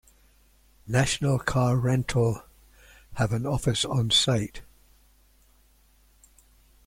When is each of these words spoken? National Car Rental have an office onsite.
National 0.87 1.37
Car 1.37 1.77
Rental 1.77 2.41
have 3.17 3.31
an 3.33 3.45
office 3.45 3.85
onsite. 3.85 4.61